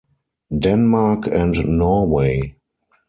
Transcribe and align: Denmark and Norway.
Denmark 0.49 1.27
and 1.27 1.77
Norway. 1.77 2.55